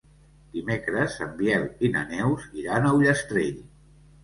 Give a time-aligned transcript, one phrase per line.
[0.53, 3.65] Dimecres en Biel i na Neus iran a Ullastrell.